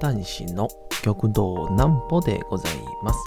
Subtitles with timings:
[0.00, 0.66] 講談師の
[1.02, 2.72] 極道南歩でござい
[3.04, 3.18] ます。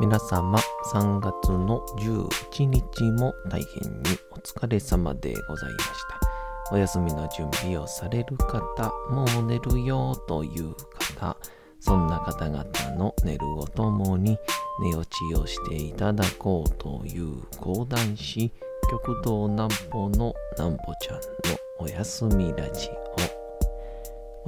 [0.00, 0.58] 皆様、
[0.92, 5.84] 3月の11日も大変にお疲れ様でございまし
[6.68, 6.74] た。
[6.74, 10.74] お休みの準備をされる方、もう寝るよという
[11.14, 11.36] 方、
[11.78, 12.64] そんな方々
[12.96, 14.36] の寝るをともに
[14.82, 18.50] 寝落ちをしていただこうという講談師、
[18.90, 21.20] 極道南歩の南歩ちゃんの
[21.78, 23.07] おやすみラジオ。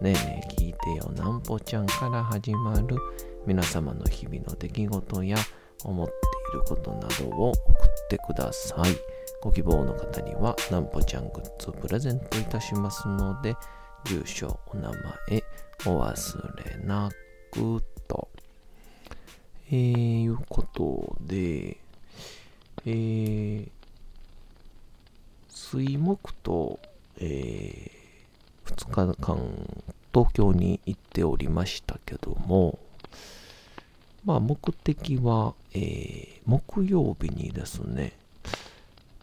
[0.00, 2.96] ねえねえ聞いてよなんぽちゃんから始まる
[3.46, 5.36] 皆様の日々の出来事や
[5.84, 8.96] 思っていることなどを送ってください。
[9.42, 13.54] ご希望の方にはなんぽちゃんグッズをプレゼントいたしますので、
[14.04, 15.44] 住所、お名前、
[15.86, 17.10] お忘れな
[17.50, 18.28] くと。
[19.68, 21.78] えー、いうことで、
[22.86, 23.68] えー、
[25.48, 26.78] 水木と、
[27.18, 28.03] えー、
[28.64, 29.38] 2日間
[30.12, 32.78] 東京に行っておりましたけども、
[34.24, 38.12] まあ目的は、えー、木曜日にですね、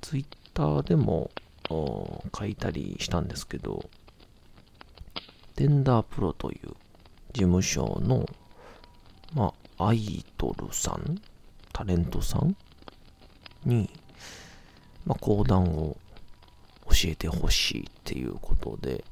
[0.02, 1.32] ツイッターでも
[1.70, 3.90] 書いたりしたんですけど、
[5.56, 6.70] テンダープロという
[7.34, 8.28] 事務所の、
[9.34, 11.22] まあ、アイドルさん、
[11.72, 12.56] タレントさん
[13.66, 13.90] に、
[15.06, 15.98] まあ、講談を
[17.10, 19.04] えてほしいっていうことで、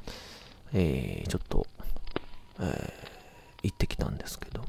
[0.74, 1.66] えー、ちょっと、
[2.60, 2.70] えー、
[3.64, 4.64] 行ってきたんですけど、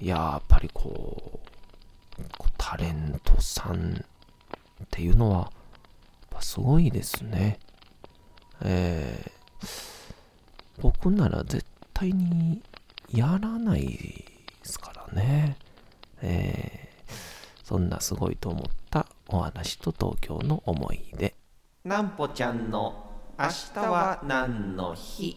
[0.00, 1.40] いやっぱりこ
[2.18, 2.22] う、
[2.56, 4.04] タレントさん
[4.84, 5.52] っていうのは、
[6.40, 7.58] すごいですね。
[8.62, 12.62] えー、僕なら絶対に
[13.12, 14.26] やらないで
[14.62, 15.56] すからね。
[16.22, 17.12] えー、
[17.64, 21.34] そんなすごいと思ったお話と東京の思い出。
[21.84, 25.36] なんぽちゃんの明日は何の日？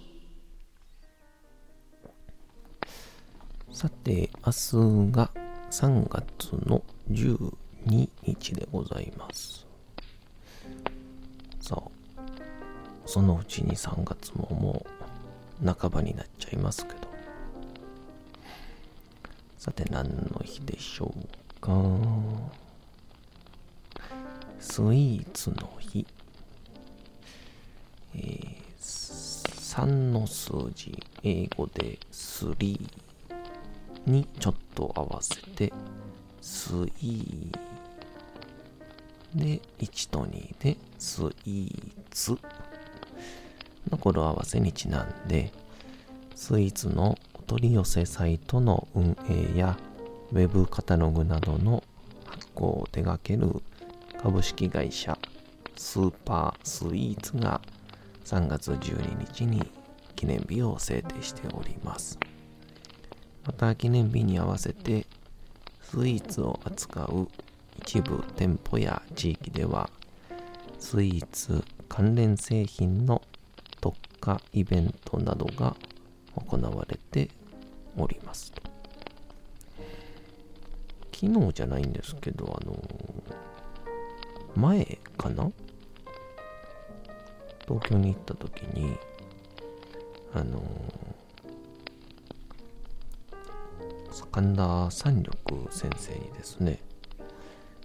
[3.72, 5.30] さて、明日が
[5.70, 6.82] 3月の
[7.12, 7.54] 12
[8.24, 9.66] 日でございます。
[11.62, 11.82] さあ、
[13.06, 14.86] そのうちに3月もも
[15.64, 17.00] う半ばになっちゃいますけど。
[19.58, 21.72] さて、何の日でしょうか？
[24.60, 25.81] スイーツの日。
[28.16, 32.80] えー、3の数字、英語で3
[34.06, 35.72] にちょっと合わせて、
[36.42, 37.58] スイー
[39.36, 42.38] で、1と2で、スイーツ
[43.90, 45.52] の語呂合わせにちなんで、
[46.36, 49.78] スイーツのお取り寄せサイトの運営や、
[50.32, 51.84] ウェブカタログなどの
[52.26, 53.62] 発行を手掛ける
[54.22, 55.18] 株式会社
[55.76, 57.60] スーパースイーツが
[58.26, 59.62] 3月12日に
[60.16, 62.18] 記念日を制定しております。
[63.46, 65.06] また記念日に合わせて
[65.82, 67.28] スイーツを扱う
[67.80, 69.90] 一部店舗や地域では
[70.80, 73.22] スイーツ関連製品の
[73.82, 75.76] 特化イベントなどが
[76.36, 77.30] 行われて
[77.98, 78.54] おります。
[81.14, 82.76] 昨日じゃないんですけど、あの
[84.56, 85.52] 前かな？
[87.68, 88.98] 東京に行った時に、
[90.34, 90.62] あの
[94.32, 95.36] 神田三緑
[95.70, 96.80] 先生にですね、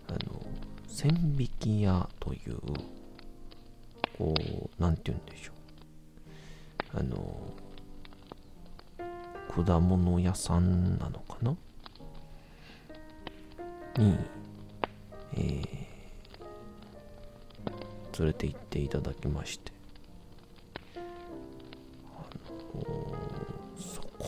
[0.08, 0.18] あの、
[0.86, 2.56] 千匹屋という、
[4.16, 5.52] こう、なんて言うんでしょ
[6.94, 7.00] う。
[7.00, 7.52] あの、
[9.64, 11.56] 果物屋さんなのかな？
[13.98, 14.16] に、
[15.34, 19.72] えー、連れて行っていただきまして、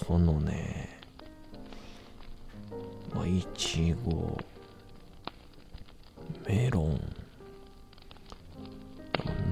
[0.08, 0.88] このね、
[3.14, 4.38] まあ、いちご、
[6.46, 6.98] メロン、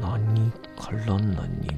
[0.00, 1.75] 何から何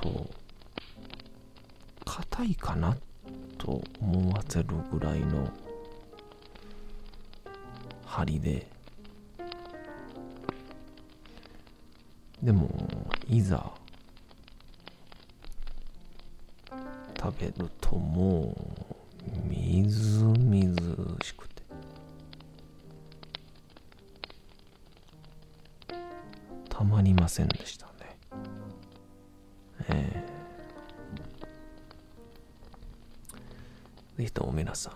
[0.00, 0.30] と
[2.04, 2.96] 硬いかな
[3.58, 5.48] と思わせるぐらいの
[8.06, 8.66] 針で。
[12.40, 12.70] でも
[13.28, 13.72] いざ
[17.20, 18.56] 食べるとも
[19.26, 21.62] うみずみずしくて。
[26.68, 27.87] たまりませんでした。
[34.78, 34.92] さ。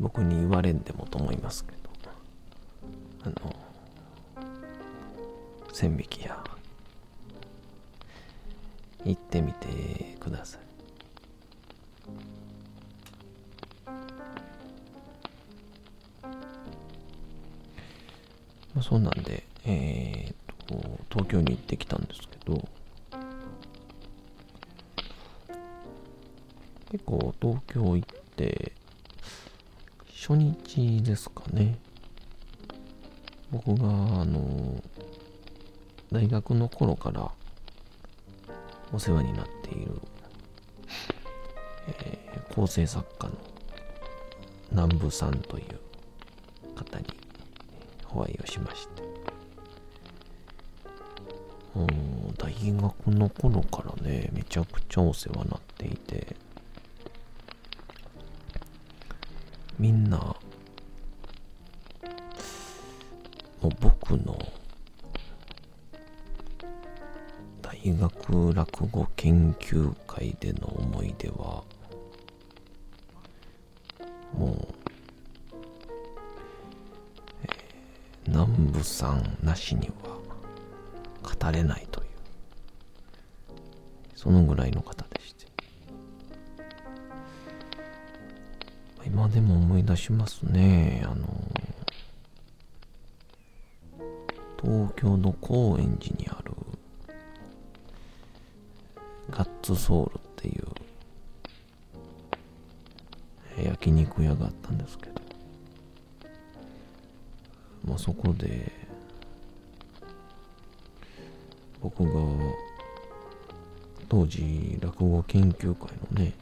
[0.00, 1.76] 僕に言われんでもと思いますけど。
[3.24, 3.54] あの
[5.72, 6.42] 線引き屋。
[9.04, 10.60] 行ってみてください。
[18.82, 20.36] そうなんでえー、っ
[20.66, 22.75] と東京に行ってきたんですけど。
[26.96, 28.72] 結構東京行って
[30.08, 31.76] 初日ですかね。
[33.52, 33.86] 僕が
[34.22, 34.82] あの
[36.10, 37.30] 大学の頃から
[38.94, 40.00] お世話になっている、
[42.00, 43.34] えー、構成作家の
[44.70, 45.78] 南部さんという
[46.74, 47.04] 方に
[48.10, 49.02] お会いをしまして。
[52.38, 56.45] 大学の頃からねめちゃくちゃお世話になっていて。
[59.78, 60.36] みんなも
[63.64, 64.38] う僕の
[67.62, 71.62] 大学落語研究会での思い出は
[74.32, 74.74] もう、
[77.44, 77.50] えー、
[78.28, 80.18] 南部さんなしには
[81.22, 82.06] 語れないという
[84.14, 85.05] そのぐらいの方
[89.28, 91.02] でも思い出しますね。
[91.04, 91.26] あの
[94.60, 96.52] 東京の高円寺にある
[99.30, 100.66] ガッツソウルっていう
[103.64, 105.12] 焼肉屋があったんですけど
[107.84, 108.72] まあそこで
[111.80, 112.20] 僕が
[114.08, 116.32] 当時落語研究会のね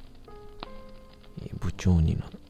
[1.59, 2.44] 部長になって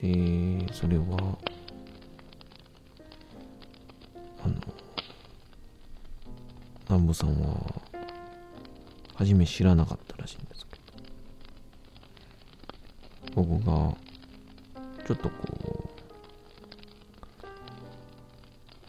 [0.00, 1.04] でそれは
[4.44, 4.54] あの
[6.88, 7.82] 南部さんは
[9.14, 10.86] 初め知らなかったらしいんですけど。
[13.36, 13.94] 僕が
[15.06, 15.90] ちょっとこ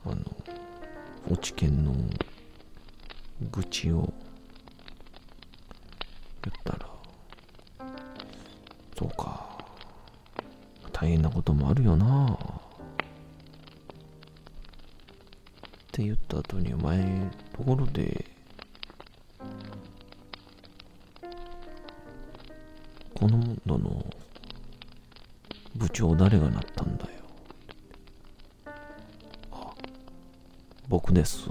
[0.05, 0.21] うあの
[1.29, 1.93] 落ち研の
[3.51, 4.13] 愚痴を
[11.37, 12.33] こともあるよな。
[12.33, 12.37] っ
[15.91, 18.25] て言った後にお前ところで
[23.13, 24.05] この度の
[25.75, 27.09] 部長誰がなったんだよ。
[29.51, 29.73] あ
[30.87, 31.49] 僕です。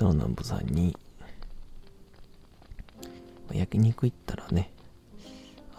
[0.00, 0.96] その南部さんに
[3.02, 4.72] まあ焼肉行ったらね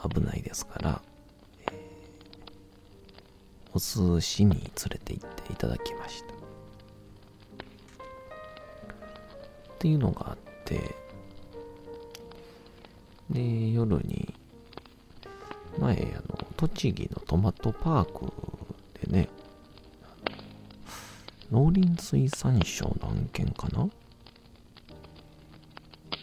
[0.08, 1.02] 危ないですから、
[3.74, 4.62] お寿司に連
[4.92, 6.34] れて行っていただきました。
[6.36, 6.38] っ
[9.80, 10.96] ていうのがあって
[13.32, 14.36] で夜に
[15.80, 18.32] 前あの栃木のトマトパーク
[19.04, 19.30] でね
[21.52, 23.90] 農林水産省の案件かな？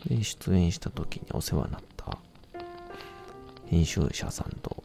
[0.08, 2.18] で出演した時にお世話になった
[3.66, 4.82] 編集者さんと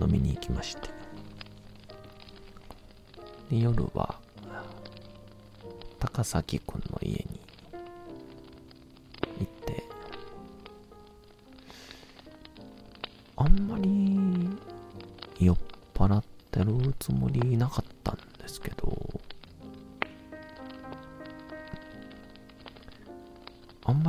[0.00, 0.88] 飲みに行きまして。
[3.50, 4.18] で夜は
[5.98, 7.40] 高崎くんの家に
[9.38, 9.84] 行って、
[13.36, 13.88] あんまり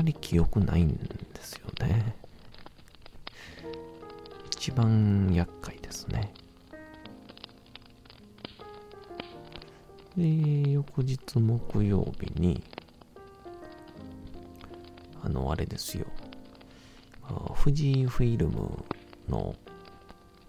[0.01, 0.97] まり記憶ないんで
[1.41, 2.15] すよね。
[4.47, 6.33] 一番厄介ですね。
[10.17, 12.63] で、翌日木曜日に、
[15.23, 16.07] あの、あれですよ。
[17.63, 18.83] 富士フィルム
[19.29, 19.55] の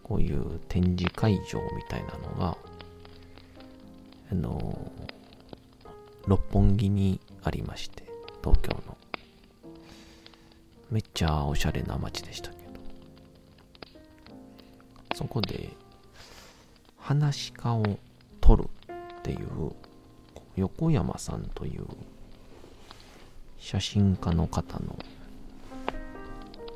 [0.03, 2.57] こういう展示会場みたいなのが、
[4.31, 4.91] あの、
[6.27, 8.05] 六本木にありまして、
[8.43, 8.92] 東京の。
[10.93, 12.63] めっちゃおしゃれな街でしたけど。
[15.15, 15.71] そこで、
[16.99, 17.99] 話し家を
[18.43, 18.69] 撮る
[19.19, 19.73] っていう
[20.57, 21.87] 横山さんという
[23.59, 24.99] 写真家の方の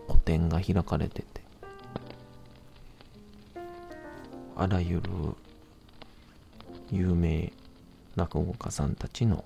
[0.09, 1.43] 個展が開かれてて
[4.57, 5.03] あらゆる
[6.91, 7.53] 有名
[8.17, 9.45] 落語家さんたちの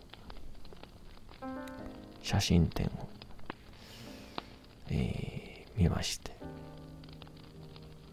[2.23, 3.10] 写真展を、
[4.90, 6.37] えー見まして。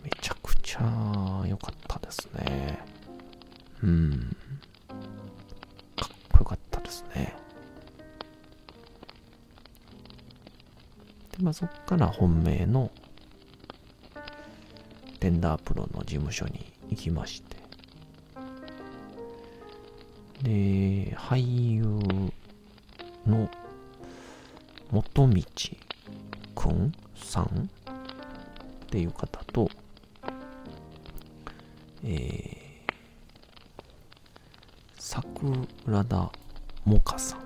[0.03, 2.79] めちゃくちゃ良かったですね。
[3.83, 4.37] うん。
[5.97, 7.35] かっこよかったですね。
[11.37, 12.89] で、まあそっから本命の
[15.19, 17.57] テンダープロの事務所に行きまして、
[20.43, 21.83] で、俳優
[23.25, 23.49] の
[24.91, 25.43] 元道
[27.37, 27.49] さんっ
[28.89, 29.69] ていう方と、
[32.03, 32.57] えー
[34.99, 36.31] 桜田
[36.83, 37.43] もかさんっ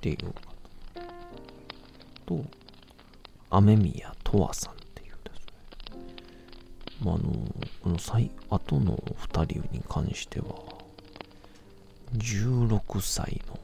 [0.00, 0.32] ていう方
[2.26, 2.44] と、
[3.50, 6.02] 雨宮とわさんっていうですね。
[7.02, 7.24] まあ、あの、
[7.82, 10.46] この最後の二人に関しては、
[12.16, 13.58] 16歳の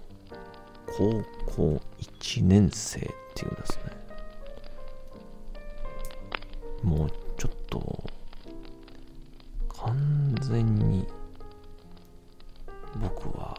[0.96, 1.22] 高
[1.54, 3.02] 校1年生っ
[3.34, 3.99] ていうですね。
[6.82, 8.04] もうちょっと、
[9.68, 11.06] 完全に
[13.00, 13.58] 僕は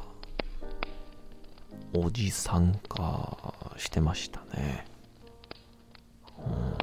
[1.93, 4.85] おじさん化してましたね。
[6.37, 6.77] うん、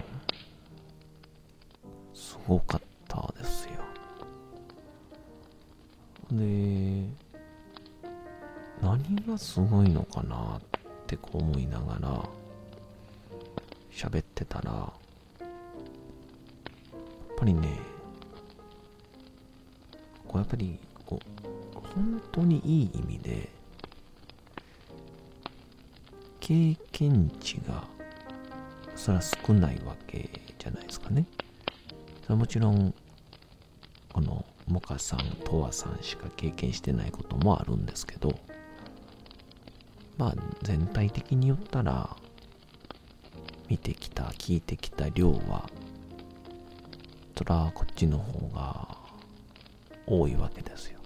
[2.15, 3.71] すごかったですよ。
[6.33, 7.05] で、
[8.83, 10.61] 何がすごいのかなっ
[11.07, 12.29] てこう思いながら
[13.91, 14.93] 喋ってたら、
[17.39, 17.79] ぱりね、
[20.27, 20.77] こうやっぱり
[21.07, 23.49] こう本当にいい意味で
[26.41, 27.85] 経験値が
[28.97, 30.29] それは少ないわけ
[30.59, 31.27] じゃないですかね。
[32.23, 32.93] それはもちろん
[34.13, 38.39] このモカさん、トワさんしか経験してないこともあるんですけど
[40.19, 42.17] まあ全体的に言ったら
[43.69, 45.71] 見てきた、聞いてきた量は
[47.39, 48.89] そらこっちの方が
[50.09, 50.99] 多いわけですよ。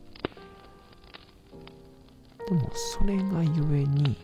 [2.48, 4.16] でもそれがゆえに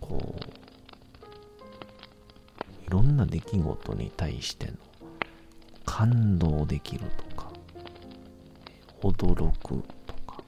[0.00, 0.40] こう
[2.84, 4.72] いろんな出来事に対しての
[5.84, 7.52] 感動できるとか
[9.02, 10.42] 驚くとか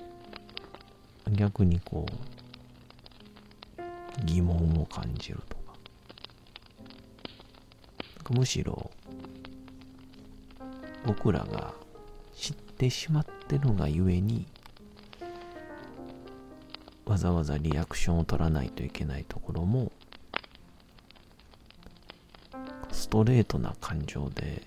[1.31, 2.07] 逆にこ
[3.79, 3.85] う
[4.25, 5.63] 疑問を感じるとか
[8.31, 8.91] むしろ
[11.05, 11.75] 僕らが
[12.35, 14.47] 知ってしまってるがゆえに
[17.05, 19.91] わざわざリアクションを取らないといけないところも
[22.91, 24.63] ストレートな感情で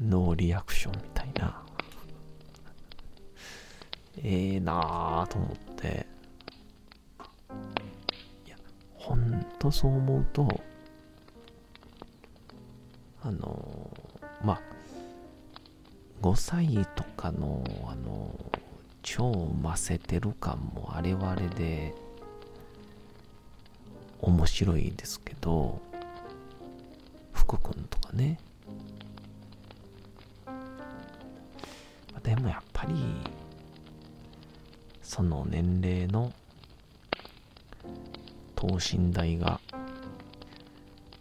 [0.00, 1.62] ノーリアクションみたいな
[4.22, 6.06] ええなぁと思って
[8.46, 8.56] いや
[8.94, 10.62] ほんとそう思うと
[13.22, 13.90] あの
[14.42, 14.60] まあ
[16.22, 18.34] 5歳とかのあの
[19.02, 21.94] 超ませてる感もあれはあれで
[24.20, 25.80] 面白いですけど
[27.32, 28.38] 福君とかね。
[32.22, 32.94] でもやっぱり
[35.02, 36.30] その年齢の
[38.54, 39.60] 等身大が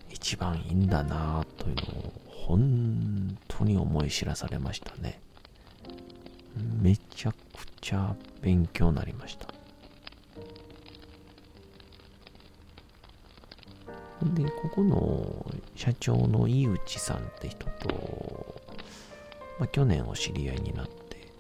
[0.10, 2.17] 一番いいんだなというのを
[2.48, 5.20] 本当に思い知らされましたね
[6.82, 7.38] めちゃく
[7.82, 9.48] ちゃ勉強になりました。
[14.24, 18.56] で、ここの社長の井内さんって人と、
[19.60, 21.32] まあ、去年お知り合いになって、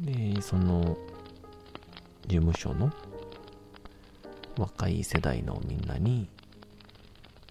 [0.00, 0.96] で、その
[2.26, 2.90] 事務所の
[4.58, 6.28] 若い世代のみんなに、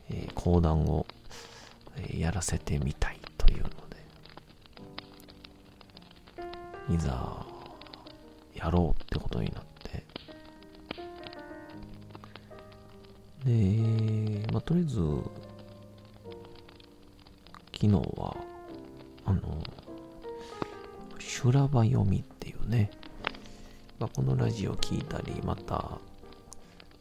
[0.10, 1.03] えー、講談を、
[2.18, 3.70] やらせてみたいというの
[6.90, 7.46] で、いざ
[8.56, 10.04] やろうってことになって、
[13.46, 15.00] で、まあ、とりあえず、
[17.74, 18.38] 昨日は、
[19.26, 19.62] あの、
[21.20, 22.90] 修羅場読みっていうね、
[24.00, 26.00] まあ、このラジオ聞いたり、また、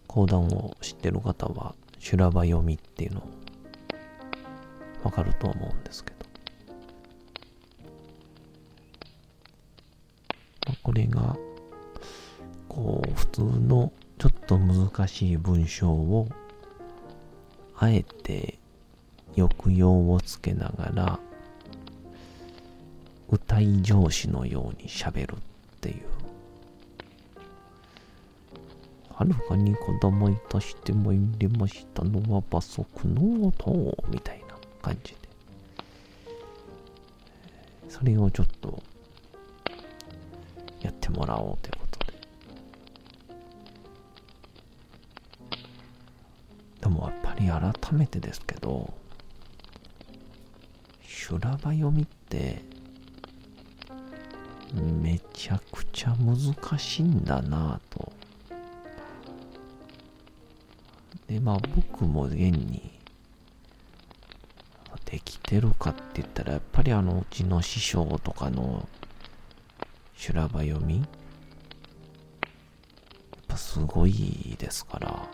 [0.08, 3.31] 講談を知ってる方は、修羅場読みっていうのを
[5.02, 6.16] わかると思うんですけど。
[10.66, 11.36] まあ、これが、
[12.68, 16.28] こう、普通のちょっと難しい文章を、
[17.76, 18.58] あえて
[19.34, 21.20] 抑揚をつけながら、
[23.28, 25.38] 歌い上司のように喋るっ
[25.80, 26.12] ていう
[29.14, 34.41] はるかに子供いたしても入れましたのは馬足の音みたいな
[34.82, 35.18] 感じで。
[37.88, 38.82] それをちょっと
[40.80, 42.18] やってもらおうということで。
[46.80, 48.92] でもやっぱり改めてですけど、
[51.06, 52.62] 修羅場読みって
[54.74, 58.12] めちゃくちゃ難しいんだなぁと
[61.28, 62.90] で、まあ僕も現に
[65.12, 68.88] できてるかって言ったら、やっぱりあの、うちの師匠とかの
[70.16, 71.06] 修羅場読み、やっ
[73.46, 75.28] ぱすごいですから、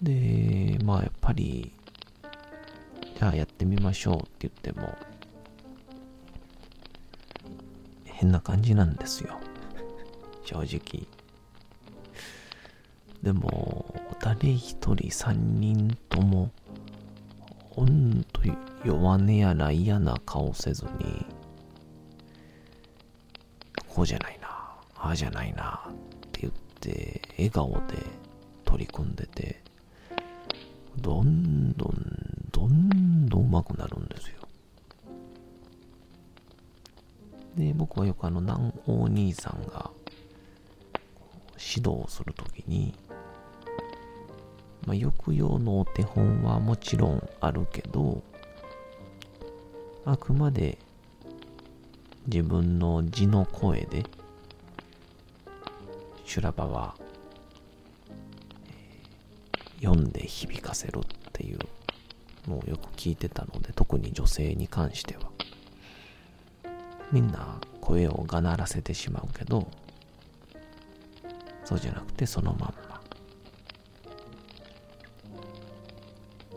[0.00, 1.74] で、まあやっぱり、
[3.18, 4.96] じゃあやってみましょうって言っても、
[8.06, 9.38] 変な感じなんですよ。
[10.46, 11.19] 正直。
[13.22, 16.50] でも、誰一人三人とも、
[17.70, 18.40] ほんと
[18.84, 21.26] 弱音やら嫌な顔せずに、
[23.88, 24.48] こうじゃないな、
[24.96, 25.94] ああじゃないなっ
[26.32, 27.96] て言って、笑顔で
[28.64, 29.62] 取り組んでて、
[30.96, 31.94] どんどん、
[32.50, 34.40] どんどん上手くなるんですよ。
[37.56, 39.90] で、僕はよくあの、南王兄さんが
[41.58, 42.94] 指導するときに、
[44.86, 48.22] まあ、抑揚のお手本はもちろんあるけど、
[50.04, 50.78] あくまで
[52.26, 54.04] 自分の字の声で、
[56.24, 56.94] 修羅場は、
[58.68, 61.58] えー、読んで響かせるっていう
[62.48, 65.30] のをよく聞いてたので、特に女性に関しては。
[67.12, 69.66] みんな声をがならせてしまうけど、
[71.64, 72.89] そうじゃなくてそのまん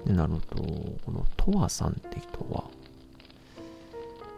[0.05, 0.11] ま。
[0.11, 2.63] でなると、このトワさんって人は、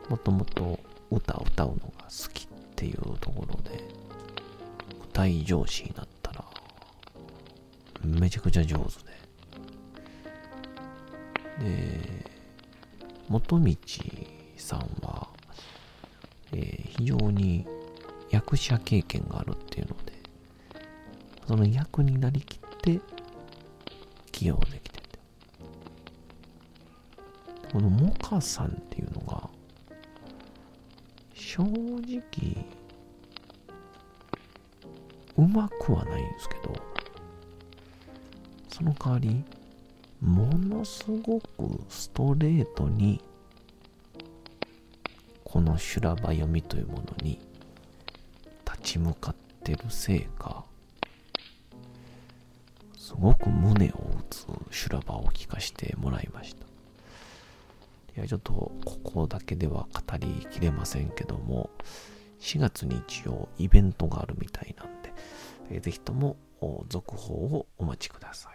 [0.09, 0.79] もともと
[1.11, 3.83] 歌を歌うのが好きっていうところで、
[5.11, 6.45] 歌い上司になったら、
[8.03, 8.83] めちゃくちゃ上手
[11.63, 11.69] で。
[11.69, 12.31] で、
[13.29, 13.75] 元道
[14.57, 15.29] さんは、
[16.51, 17.65] えー、非常に
[18.29, 20.13] 役者経験があるっていうので、
[21.47, 22.99] その役になりきって
[24.31, 24.84] 起用で。
[27.75, 29.49] このモカさんっていうのが、
[31.33, 32.65] 正直、
[35.35, 36.73] うまくはないんですけど、
[38.69, 39.43] その代わり、
[40.21, 43.21] ものすごくストレートに
[45.43, 47.41] この修羅場読みというものに
[48.63, 49.35] 立ち向かっ
[49.65, 50.63] てるせいか、
[52.97, 56.64] すごく胸を打つ修羅場を聞かせてもらいました。
[58.17, 61.69] いや、ちょっとここだけでは語りきれませんけども、
[62.39, 65.13] 4月に一応イベントがあるみたいなんで、
[65.69, 66.37] えー、ぜひとも
[66.89, 68.54] 続報をお待ちください。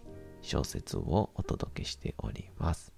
[0.41, 2.93] 小説をお届けしております。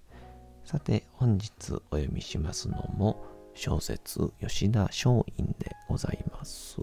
[0.64, 6.78] さて、本日お読みしますのも、小説吉田松陰でございます。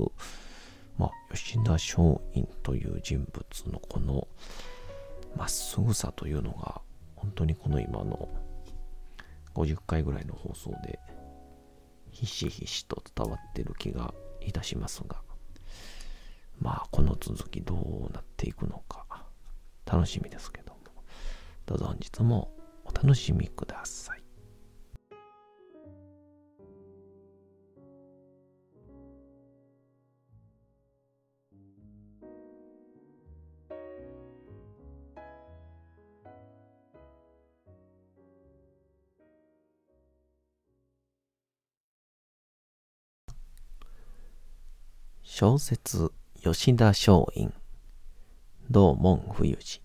[0.98, 1.96] まあ、吉田松
[2.34, 4.28] 陰という人物のこの
[5.36, 6.82] まっすぐさというのが、
[7.16, 8.30] 本当にこの今の
[9.56, 11.00] 50回ぐらいの放送で、
[12.12, 15.22] ひしひしと伝わってる気がいたしますが、
[16.60, 19.06] まあ、この続きどうなっていくのか、
[19.92, 20.80] 楽しみですけども、
[21.66, 22.50] どうぞ本日も
[22.86, 24.24] お楽しみください。
[45.22, 47.52] 小説吉田松陰。
[48.70, 49.81] 道門冬治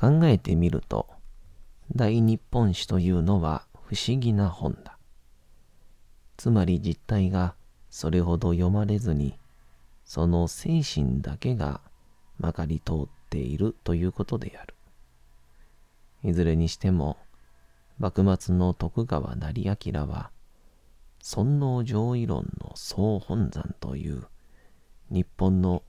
[0.00, 1.06] 考えてみると
[1.94, 4.96] 大日本史というのは不思議な本だ。
[6.38, 7.54] つまり実体が
[7.90, 9.38] それほど読まれずに
[10.06, 11.82] その精神だけが
[12.38, 14.74] まかり通っているということである。
[16.24, 17.18] いずれにしても
[17.98, 20.30] 幕末の徳川成明は
[21.20, 24.26] 尊王攘夷論の総本山という
[25.10, 25.82] 日本の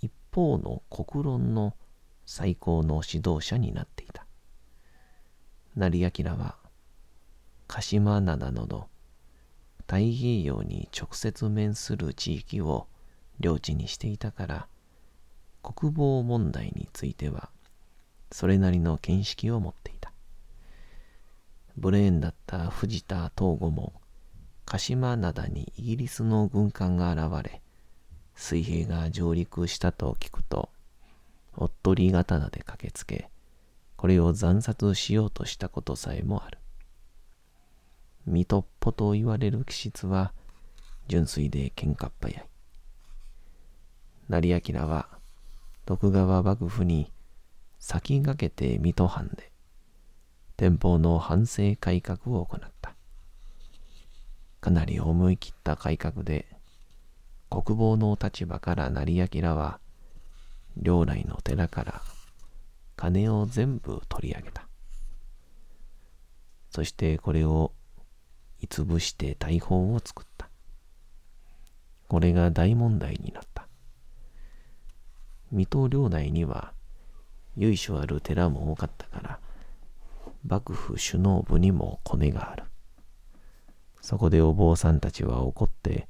[0.00, 1.74] 一方の国論の
[2.32, 4.24] 最高の指導者になっていた。
[5.74, 6.54] 成明は
[7.66, 8.86] 鹿島灘など
[9.80, 12.86] 太平洋に直接面する地域を
[13.40, 14.68] 領地にしていたから
[15.60, 17.50] 国防問題については
[18.30, 20.12] それなりの見識を持っていた。
[21.76, 23.92] ブレーンだった藤田東郷も
[24.66, 27.60] 鹿島灘にイギリスの軍艦が現れ、
[28.36, 30.70] 水兵が上陸したと聞くと、
[31.56, 33.30] おっとり刀で駆けつけ、
[33.96, 36.58] これを惨殺しようとしたことさえもある。
[38.26, 40.32] 水戸っぽと言われる気質は、
[41.08, 42.46] 純粋で喧嘩っ早い。
[44.28, 45.08] 成明は、
[45.86, 47.12] 徳川幕府に
[47.78, 49.50] 先駆けて水戸藩で、
[50.56, 52.94] 天保の反省改革を行った。
[54.60, 56.46] かなり思い切った改革で、
[57.48, 59.80] 国防の立場から成明は、
[60.76, 62.02] 領内の寺から
[62.96, 64.66] 金を全部取り上げた。
[66.70, 67.72] そしてこれを
[68.60, 70.48] いつぶして大砲を作った。
[72.08, 73.66] これが大問題になった。
[75.50, 76.72] 水戸領内には
[77.56, 79.38] 由緒ある寺も多かったから、
[80.46, 82.64] 幕府首脳部にもコネがある。
[84.00, 86.08] そこでお坊さんたちは怒って、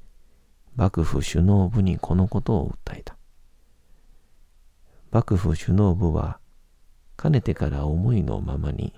[0.75, 3.17] 幕府首脳部にこのことを訴えた。
[5.11, 6.39] 幕府首脳部は、
[7.17, 8.93] かねてから思いのままに、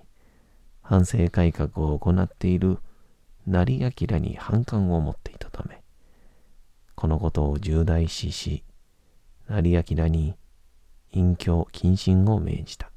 [0.82, 2.78] 反省改革を行っている
[3.48, 5.82] 成明に反感を持っていたため、
[6.94, 8.64] このことを重大視し、
[9.48, 10.36] 成明に
[11.12, 12.92] 隠居謹慎を命じた。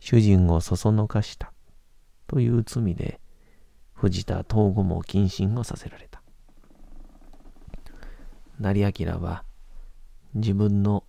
[0.00, 1.52] 主人をそそのかした
[2.26, 3.20] という罪で、
[3.92, 6.22] 藤田東郷も謹慎をさせられた。
[8.58, 9.44] 成明は
[10.34, 11.04] 自分の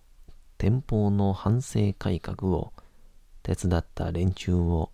[0.62, 2.72] 天保の反省改革を
[3.42, 4.92] 手伝った連中を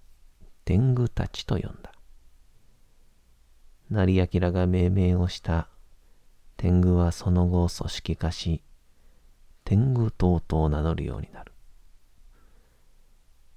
[0.64, 1.92] 天狗たちと呼んだ。
[3.90, 5.68] 成明が命名をした
[6.56, 8.62] 天狗はその後組織化し、
[9.66, 11.52] 天狗党と名乗るようになる。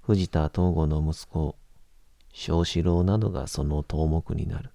[0.02, 1.56] 藤田東郷の息子、
[2.30, 4.70] 小四郎などがその頭目になる。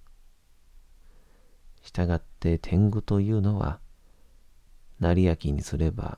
[1.84, 3.80] したがって天狗というのは、
[5.00, 6.18] 成明にすれば、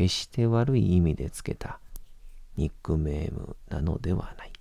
[0.00, 1.78] 決して悪い意味でつけた
[2.56, 4.52] ニックネームなのではない。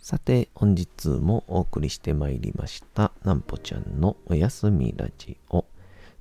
[0.00, 5.66] さて、本日もお送りしてまいりました、なんぽちゃんのおやすみラジオ。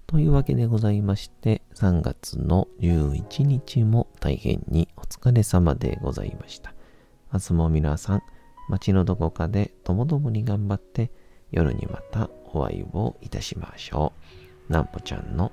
[0.06, 6.76] というわけでございまして、3月の11日も大変にお疲れ様でございました。
[7.34, 8.22] 明日も皆さん、
[8.70, 11.12] 街のどこかでともどもに頑張って、
[11.52, 14.14] 夜にまたお会いをいたしましょ
[14.70, 14.72] う。
[14.72, 15.52] なんぽちゃんの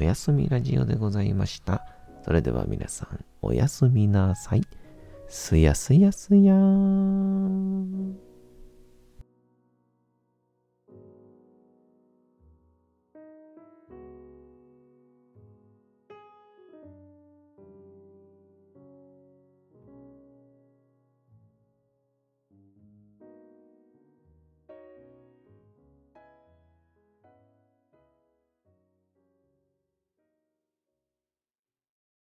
[0.00, 1.86] おやすみラジオでございました。
[2.24, 4.62] それでは皆さん、おやすみなさい。
[5.28, 8.33] すやすやすやーん。